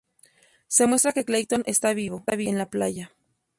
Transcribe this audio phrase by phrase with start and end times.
[0.67, 3.11] Se muestra que Clayton está vivo, en la playa.